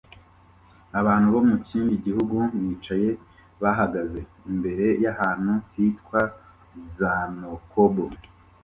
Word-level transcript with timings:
Abantu 0.99 1.27
bo 1.33 1.41
mu 1.49 1.57
kindi 1.67 1.93
gihugu 2.05 2.33
bicaye 2.63 3.09
bahagaze 3.61 4.19
imbere 4.51 4.85
yahantu 5.05 5.53
hitwa 5.73 6.21
Znocob 6.91 7.95